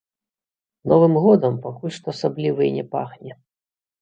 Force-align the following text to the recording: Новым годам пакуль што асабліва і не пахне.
Новым 0.91 1.13
годам 1.25 1.53
пакуль 1.67 1.93
што 1.99 2.07
асабліва 2.15 2.61
і 2.71 2.71
не 2.79 2.85
пахне. 2.97 3.39